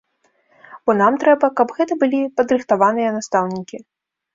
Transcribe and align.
Бо 0.85 0.95
нам 1.01 1.19
трэба, 1.25 1.51
каб 1.61 1.75
гэта 1.77 2.01
былі 2.03 2.25
падрыхтаваныя 2.41 3.09
настаўнікі. 3.23 3.77